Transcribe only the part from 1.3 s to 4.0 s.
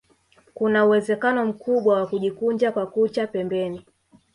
mkubwa wa kujikunja kwa kucha pembeni